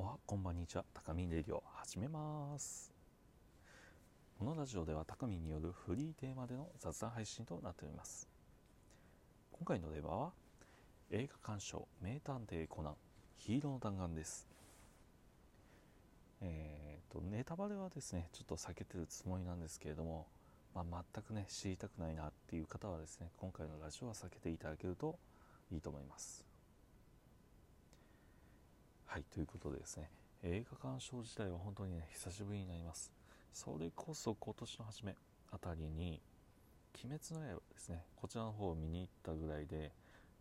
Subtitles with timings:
[0.00, 0.84] おはこんばんにちは。
[0.94, 2.90] タカミンレディオ始めます。
[4.38, 8.26] このラジオではタカミンによるフリーテーマでの雑談配信となっております。
[9.52, 10.30] 今回のテーマは
[11.10, 12.94] 映画鑑賞名探偵コナン
[13.36, 14.48] ヒーローの弾丸です。
[16.40, 20.28] えーと、ネタバレはですねちょっと避けてるつもりなんですけれども、
[20.74, 25.18] まあ、全くね知りたくないなっていう方はですね今回のラジオは避けていただけると
[25.70, 26.49] いいと思います。
[29.10, 30.08] はいということでですね
[30.44, 33.10] 映画鑑賞自体は本当にね久しぶりになります。
[33.52, 35.16] それこそ今年の初め
[35.50, 36.20] あたりに
[36.94, 39.90] 「鬼滅の刃」ですねこちらの方を見に行ったぐらいで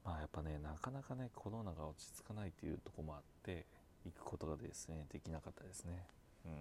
[0.05, 3.65] まあやっぱねなかなかねコロナが落ち着かないというとこもあって
[4.05, 6.05] 行くことがですねできなかったですね。
[6.45, 6.53] うん。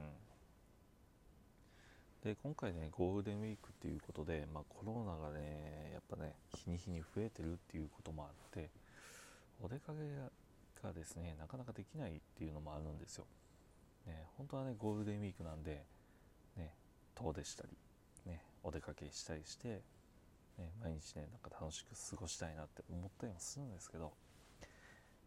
[2.24, 8.70] で今回ねゴールデンウィークっていうことで、まあ、コロナがねやっぱね日に日に増えてるっていうこともあって
[9.60, 10.30] お出かけが
[10.82, 13.26] がですねなかなかできないっていうのもあるんですよ。
[14.06, 15.84] ね、本当はねゴールデンウィークなんで、
[16.56, 16.74] ね、
[17.14, 17.76] 遠出したり、
[18.24, 19.82] ね、お出かけしたりして、
[20.56, 24.12] ね、毎日ねなんか楽しく過ごしたいなって思ったりもするんですけど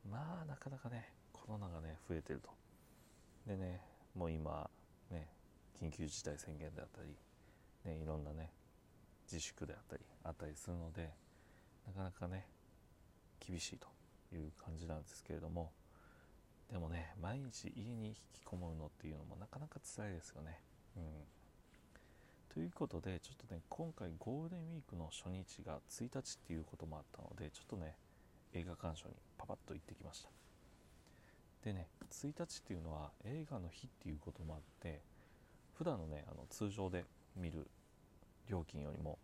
[0.09, 2.49] まあなかなかねコロナがね増えてると。
[3.45, 3.81] でね
[4.15, 4.69] もう今
[5.11, 5.27] ね
[5.79, 7.15] 緊急事態宣言であったり、
[7.85, 8.51] ね、いろんなね
[9.31, 11.09] 自粛であったりあったりするので
[11.87, 12.47] なかなかね
[13.39, 13.87] 厳しいと
[14.35, 15.71] いう感じなんですけれども。
[16.71, 20.57] でもね毎日家に引きこもるのっていうのもなかなか辛いですよね。
[20.95, 21.03] うん、
[22.53, 27.95] ということでちょっとね今回ゴールデンウィークの初日が1日っていうこともあったのでちょっとね
[28.53, 30.29] 映画鑑賞にパパッと行ってきました。
[31.63, 35.01] でね1日っていうのは映画の日っていうこともあって
[35.77, 37.67] 普段のねあの通常で見る
[38.47, 39.19] 料金よりも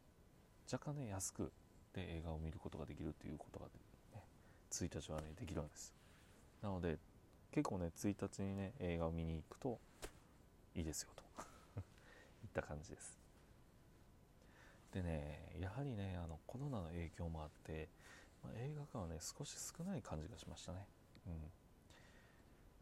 [0.72, 1.52] 若干ね安く
[1.94, 3.68] で映画を見ることができるっていうことが
[4.72, 5.94] 1日はねできるんです。
[6.62, 6.98] なので
[7.52, 9.80] 結構ね1日にね映画を見に行くと
[10.76, 11.24] いいですよと。
[12.44, 13.18] いった感じです。
[14.92, 17.90] でねやはりねあのコロナの影響もあって、
[18.44, 20.88] まあ、映画館はね少し少ない感じがしましたね。
[21.28, 21.52] うん。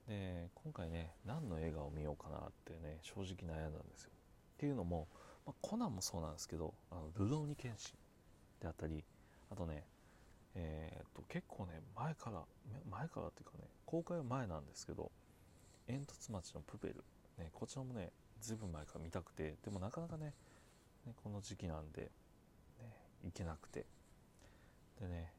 [0.07, 4.11] で今回ね何の映画を見ようかなってね正直悩んだんですよ。
[4.55, 5.07] っていうのも、
[5.45, 7.97] まあ、コナンもそうなんですけど「あのルローニケンシン」
[8.61, 9.03] であったり
[9.49, 9.83] あとね
[10.55, 12.41] えー、と結構ね前から
[12.89, 15.11] 前からっていうかね公開は前なんですけど
[15.87, 17.03] 煙突町のプペル、
[17.37, 18.11] ね、こちらもね
[18.41, 20.33] ずいぶん前から見たくてでもなかなかね
[21.05, 22.09] ねこの時期なんで、ね、
[23.23, 23.85] 行けなくて。
[24.99, 25.31] でね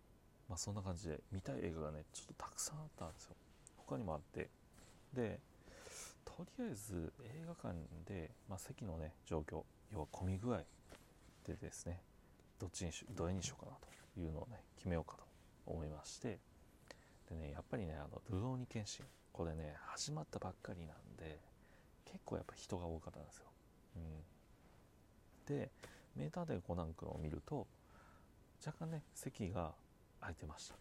[0.49, 3.37] まあそんな感じで見たい映画がねちょっとたくさんあったんですよ。
[3.77, 4.49] 他にもあって。
[5.13, 5.41] で
[6.25, 7.75] とりあえず映画館
[8.07, 9.63] で、まあ、席のね状況
[9.93, 10.59] 要は混み具合
[11.47, 12.03] でですね
[12.59, 13.89] どっちにしどれにしようかなと。
[14.21, 15.25] いうのをね決めようかと
[15.67, 16.39] 思いまして。
[17.29, 21.41] でねやっぱりねあの「ルローニケンシン」これね始まったばっかりなんで
[22.05, 23.47] 結構やっぱ人が多かったんですよ、
[23.97, 25.71] うん、で
[26.15, 27.67] メーターでコナン君を見ると
[28.65, 29.75] 若干ね席が
[30.21, 30.77] 空いてました。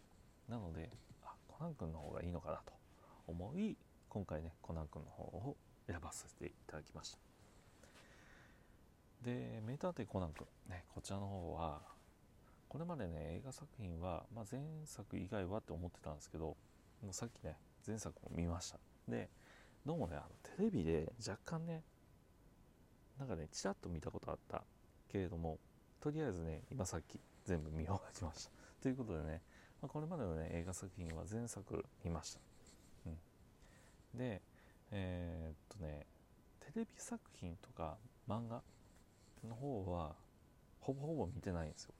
[0.47, 0.91] なので
[1.23, 2.73] あコナン君の方がいいのかなと
[3.27, 3.75] 思い
[4.07, 5.57] 今回ねコナン君の方を
[5.87, 7.17] 選ばせていただきました。
[9.23, 10.45] で名探偵コナン君。
[10.69, 11.94] ねこちらの方は
[12.75, 16.57] これまでね映画作品は、まあ、前作以外はって思ってたんですけど
[17.01, 17.55] もうさっきね
[17.87, 18.79] 前作も見ました。
[19.07, 19.29] で
[19.85, 20.25] どうもねあの
[20.57, 21.83] テレビで若干ね
[23.17, 24.61] なんかねちらっと見たことあった
[25.09, 25.57] けれども
[26.01, 28.51] とりあえずね今さっき全部見終わりました。
[28.83, 29.41] ということでね、
[29.81, 32.41] まあ、これまでのね映画作品は前作見ました、
[33.05, 34.41] うん、で
[34.91, 36.05] えー、っとね
[36.59, 37.97] テレビ作品とか
[38.27, 38.61] 漫画
[39.47, 40.17] の方は
[40.81, 41.93] ほぼほぼ見てないんですよ。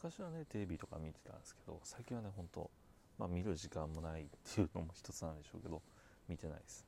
[0.00, 2.70] 昔はねテレビとか見てたんですけど最近はね本当
[3.18, 5.82] まあ見る時間もないっていうのも一つなんでしょうけど
[6.28, 6.86] 見てないです。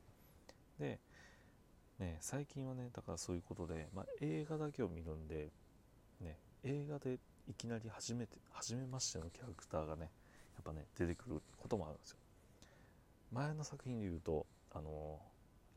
[0.78, 1.00] で
[1.98, 5.48] ね最近はねだからそういうことで、まあ、映画だけを見るんで
[6.20, 7.18] ね映画で
[7.48, 10.06] いきなり初めて初めましてのキャラクターがねや
[10.60, 12.16] っぱね出てくることもあるんですよ。
[13.32, 15.18] 前の作品で言うとあの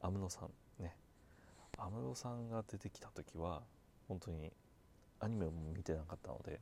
[0.01, 0.95] 安室さんね。
[1.79, 3.63] 安室さんが出てきた時は
[4.07, 4.51] 本当に
[5.19, 6.59] アニメも見てなかったので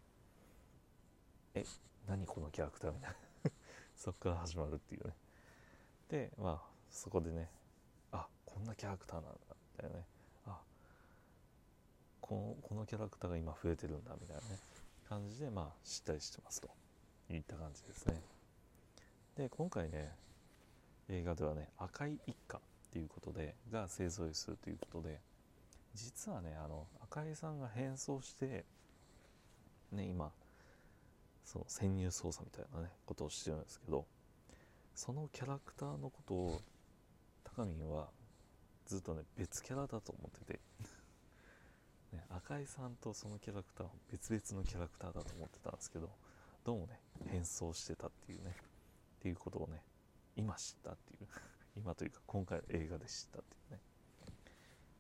[1.53, 1.65] え
[2.07, 3.51] 何このキャラクターみたいな。
[3.98, 5.13] そっから始まるっていうね。
[6.09, 7.50] でまあそこでね
[8.12, 9.38] あこんなキャラクターなんだ
[9.75, 10.06] みたいなね。
[10.45, 10.62] あ
[12.19, 14.59] このこのキャラクターが今増えてるんだみたいなね。
[15.07, 16.69] 感じでまあ知ったりしてますと。
[17.30, 18.21] いった感じですね。
[19.36, 20.13] で今回ね
[21.09, 22.62] 映画ではね「赤い一家」っ
[22.92, 25.21] ていうことでが勢ぞろいするということで
[25.94, 28.65] 実はねあの赤井さんが変装して
[29.92, 30.31] ね今
[31.44, 34.06] そう潜入捜査みたいなねことをしてるんですけど
[34.96, 36.62] そのキャラクターのことを
[37.44, 38.10] タカミンは
[38.86, 40.60] ずっとね別キャラだと思ってて
[42.12, 46.10] ね、赤井さんとそのキャラクターは別々のキャラクターだと思ってたんですけど
[46.66, 48.54] どうもね変装してたっていうね
[49.20, 49.82] っていうことをね
[50.36, 51.28] 今知ったっていう
[51.78, 53.82] 今というか今回の映画で知ったっていうね。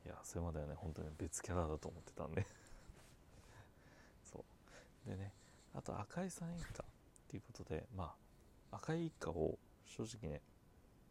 [0.05, 2.47] いやそれまではね本当に別キャラだと思ってたんで。
[4.23, 4.45] そ
[5.05, 5.09] う。
[5.09, 5.33] でね
[5.73, 6.85] あと赤井さん一家っ
[7.29, 8.13] ていうことでま
[8.71, 10.41] あ赤井一家を正直ね、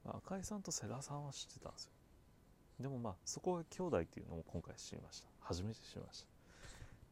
[0.05, 1.91] まあ、赤井さんと世良さんは知ってたんですよ。
[2.81, 5.29] でもまあそこが兄弟っていうのを今回知りました。
[5.41, 6.25] 初めて知りまし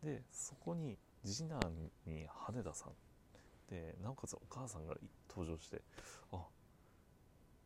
[0.03, 0.07] た。
[0.07, 1.61] でそこに次男
[2.07, 2.93] に羽田さん。
[3.71, 4.95] でなおかつお母さんが
[5.29, 5.83] 登場して
[6.33, 6.37] あ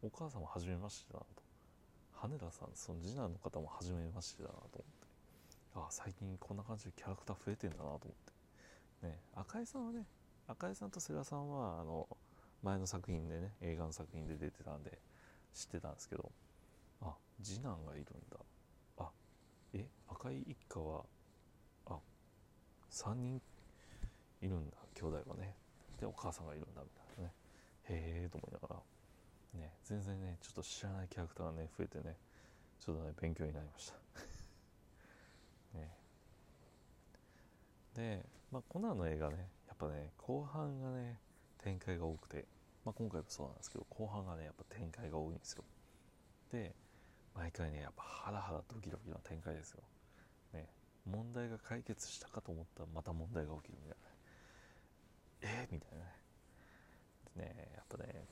[0.02, 1.43] お母さんも初めましてだなと。
[2.14, 4.82] 羽田さんその次男の方も初めましてだなと思って。
[5.75, 8.31] あ最近こんな感じでキャラクター増えてんだなと思って。
[9.02, 10.06] ね赤井さんはね
[10.49, 12.08] 赤井さんと世良さんはあの
[12.62, 14.99] 前の作品でね映画の作品で出てたんで
[15.54, 16.31] 知ってたんですけど
[17.02, 18.38] あ次男がいるんだ。
[18.99, 19.10] あ
[19.75, 21.04] え赤井一家は
[21.87, 21.99] あ
[22.90, 23.40] 3人
[24.40, 24.76] いるんだ。
[24.94, 25.55] 兄弟がね。
[25.98, 27.32] でお母さんがいるんだみたいなね。
[27.88, 28.75] へえと思いなが
[29.55, 32.16] らね全然ねちょっと知らないキャラクターがね増えてね
[32.81, 33.94] ちょっとね勉強になりました。
[35.78, 35.90] ね。
[37.94, 41.19] でまあコナンの映画ねやっぱね後半がね
[41.58, 42.44] 展開が多くて。
[42.84, 45.64] まあ今回もそうなんですけど後半がねやっぱ展開が多いんですよ。
[46.50, 46.75] で
[47.34, 49.82] 毎回ねやっぱハラハラドキドキの展開ですよ、
[50.52, 50.69] ね、
[51.06, 54.06] 問題が解決したかと思ったらまた問題が起きるみたいな。
[55.44, 56.05] えー、みたいな
[57.43, 57.55] ね。
[57.55, 58.26] ねやっぱね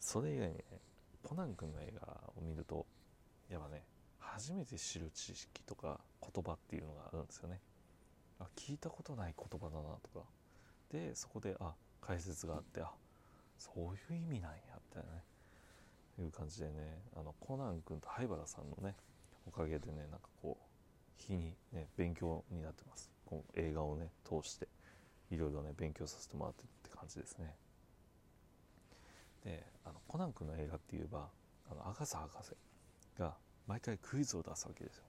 [0.00, 0.64] それ以外にね
[1.22, 2.86] コナン君の映画を見ると
[3.50, 3.84] やっぱね
[4.18, 7.60] 初めて知る知識とか言葉っていうのがあるんですよね。
[8.40, 10.26] あ聞いたことない言葉だなとか。
[10.90, 12.90] でそこであ解説があってあ
[13.58, 15.22] そういう意味なんやみたいなね。
[16.18, 18.94] いう感じでねあのコナン君と灰原さんのね
[19.46, 20.64] おかげでねなんかこう
[21.16, 23.10] 日にね勉強になってます。
[23.24, 24.66] この映画をね通して
[25.30, 27.54] いろいろね勉強させてもらってって感じですね。
[29.44, 31.28] であのコナン君の映画って言えば
[31.70, 32.52] あの赤瀬博士
[33.18, 33.34] が
[33.66, 35.04] 毎回クイズを出すわけですよ。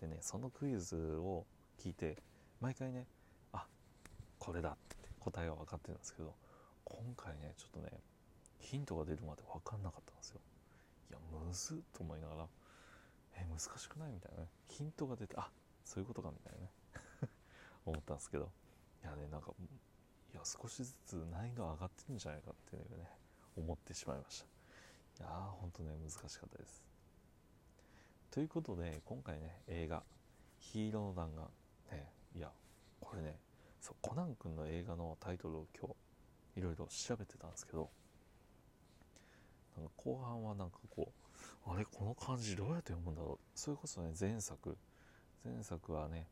[0.00, 1.44] でねそのクイズを
[1.78, 2.16] 聞いて
[2.62, 3.06] 毎回ね
[3.52, 3.66] あ
[4.38, 4.72] これだっ
[5.02, 6.32] て答えは分かってるんですけど
[6.84, 7.90] 今回ねちょっとね
[8.60, 10.40] ヒントが出るまで分かんなかったんですよ。
[11.10, 12.46] いやむずっと思いながら
[13.34, 14.12] え難しくない？
[14.12, 14.48] みたいなね。
[14.68, 15.50] ヒントが出てあ
[15.84, 16.70] そういうことかみたいなね。
[17.84, 18.48] 思ったんですけど。
[19.02, 19.52] いやねなんか
[20.32, 23.10] いや少しずつ難易度上がってるんじゃないかっていうね
[23.56, 24.38] 思ってしまいまし
[25.18, 25.24] た。
[25.24, 26.84] いやーほんとね難しかったです。
[28.30, 30.04] ということで今回ね映画
[30.60, 31.50] 「ヒーローの弾丸」
[31.90, 32.50] ねいや
[33.00, 33.36] これね
[33.80, 35.88] そうコナン君の映画のタイトルを今
[36.54, 37.90] 日いろいろ調べてたんですけど
[39.76, 41.12] なんか後半はなんかこ
[41.66, 43.38] うあれこの漢字どうやって読むんだろう？
[43.54, 44.76] それこそね前作
[45.44, 46.26] 前作はね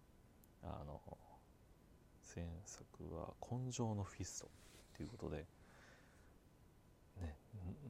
[0.63, 1.01] あの
[2.35, 5.47] 前作は「紺青の fist」っていうことで
[7.21, 7.37] ね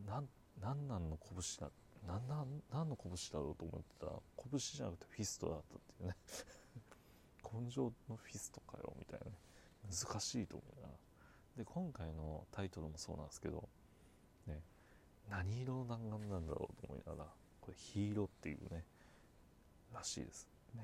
[0.07, 0.29] なん
[0.61, 1.71] なんなんの拳だ
[2.07, 4.13] なんなんなんの拳だろうと思ってたら
[4.51, 6.17] 拳じゃなくて fist だったっていうね。
[7.53, 9.27] 紺青の fist かよみたいな。
[9.27, 9.33] ね
[9.91, 10.89] 難しいと思うな。
[11.57, 13.69] で今回のタイトルもそうなんですけど
[14.47, 14.61] ね
[15.29, 17.29] 何色の弾丸なんだろうと思いながら
[17.61, 18.85] これヒーローっていうね
[19.93, 20.49] らしいです。
[20.75, 20.83] ね。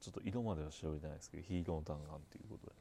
[0.00, 2.78] ちょっと色までは調べてないですけどヒーローの弾丸っていうことで、ね、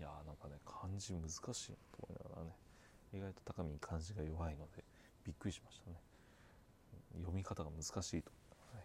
[0.00, 2.52] いやーなんかね漢字難しいなと思いながらね
[3.14, 4.84] 意外と高見に漢字が弱いので
[5.24, 5.96] びっくりしましたね。
[7.16, 8.84] 読み方が難しいと思いなが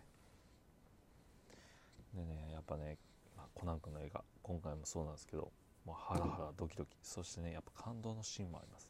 [2.15, 2.35] らね。
[2.38, 3.08] でねやっぱね、まあ、
[3.59, 5.51] コナン君の映画今回もそうなんですけど
[5.85, 8.89] もうハラハラドキドキそしてねやっぱ感動のシーンもあります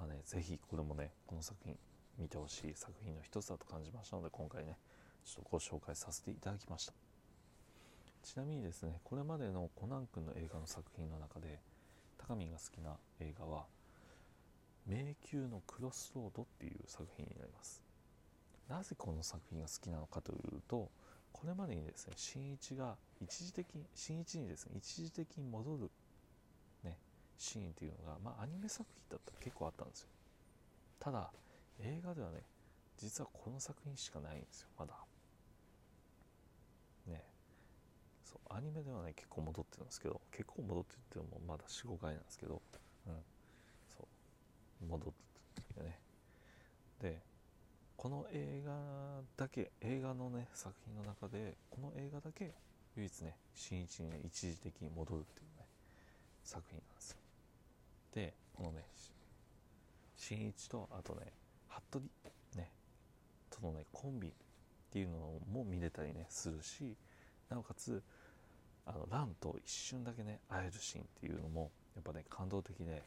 [0.00, 1.76] まあね、ぜひこれもね、この作品
[2.18, 4.78] 見てほしい作品の一つだと感じましたので、今回ね、
[5.26, 6.94] ちょっとご紹介させていただきました。
[8.22, 11.60] ちなみにですね、これまでのコナン君の映画の作品の中で、
[12.16, 13.66] 高見が好きな映画は、
[14.86, 17.82] 迷宮のクロスロードっていう作品になります。
[18.70, 20.90] なぜこの作品が好きなのかというと、
[21.32, 25.90] これまでにですね、新一が一時的に、新一にですね、一時的に戻る
[26.84, 26.98] ね
[27.38, 30.08] シーンっていうのが、まあ、アニメ作品だったら結構あったんですよ。
[30.98, 31.30] ただ
[31.80, 32.42] 映画ではね
[32.98, 34.94] 実はこの作品しかないんですよまだ。
[37.06, 37.24] ね。
[38.24, 42.60] そうアニメではね結構戻ってるんですけど結構戻ってってもまだ45回なんですけど
[43.06, 43.14] うん。
[43.96, 44.06] そ
[44.82, 44.86] う。
[44.86, 45.12] 戻っ
[45.54, 45.98] てっていうね。
[47.00, 47.29] で
[48.00, 48.72] この映画
[49.36, 52.54] だけ映画のね作品の中でこの映画だけ
[52.96, 55.66] 唯一ね新一にね一時的に戻るっていうね
[56.42, 57.18] 作品なんですよ。
[58.14, 58.86] でこのね
[60.16, 61.30] 新一とあとね
[61.68, 62.08] 服部
[62.56, 62.70] ね
[63.50, 64.32] とのねコンビっ
[64.90, 65.18] ていうの
[65.52, 66.96] も見れたりねするし
[67.50, 68.02] なおかつ
[68.86, 73.02] あのランと一瞬だけね会えるシーンっていうのもやっぱね感動的で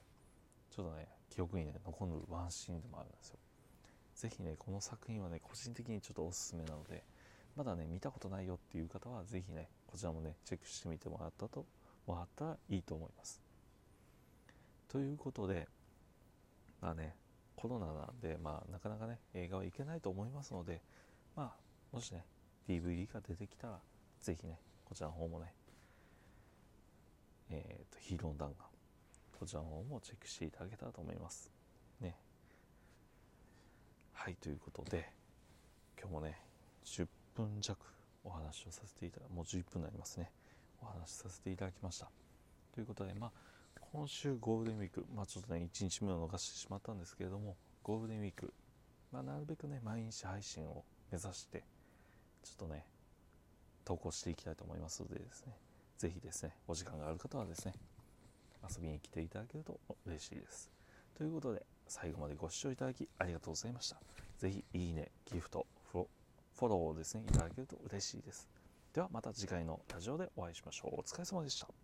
[0.69, 3.39] ちょっとね記憶にね残るワンシーンでもあるんですよ。
[4.15, 7.03] 是非ねこの作品はね個人的にちょっとおすすめなので
[7.55, 11.65] まだね見たことないよっていう方は是非ねこちらもねチェックしてみてもらったと
[12.07, 13.41] もらったらいいと思います。
[14.89, 15.67] ということで
[16.81, 17.15] まあね
[17.55, 20.81] コロナなんでまあなかなかね映画は行けないと思いますので
[21.35, 22.25] まあもしね
[22.67, 23.79] DVD が出てきたら
[24.21, 25.53] 是非ねこちらの方もね
[27.49, 28.69] えーと、ヒーロー弾丸
[29.39, 31.51] こちらの方もチェックしていただけたらと思います。
[31.99, 32.15] ね。
[34.23, 35.09] はいということで
[35.99, 36.39] 今日もね
[36.85, 37.77] 10分弱
[38.23, 40.31] お話をさせていただもう11分になりますね
[40.81, 42.07] お話しさせていただきました
[42.73, 43.31] ということでまあ
[43.91, 48.53] 今週ゴールデンウィークまあちょっとね1日目を逃してしまったんですけれどもゴールデンウィーク
[49.11, 51.61] まあなるべくね毎日配信を目指して
[52.45, 52.85] ちょっとね
[53.83, 55.51] 投稿していきたいと思いますのでですね
[56.03, 57.73] ぜひですね、お時間がある方はですね、
[58.61, 60.69] 遊びに来ていただけると嬉しいです。
[61.17, 63.97] ということで、最後までご視聴いただきありがとうございました。
[64.39, 68.49] ぜひ、いいね、ギフト、フォローをですね、いただけると嬉しいです。
[68.93, 71.01] ではまた次回のラジオでお会いしましょう。
[71.01, 71.82] お疲れ様でした。